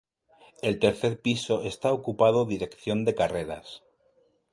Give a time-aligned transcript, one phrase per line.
[0.63, 3.83] El tercer piso está ocupado dirección de carreras.